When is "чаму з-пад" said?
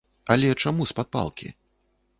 0.63-1.07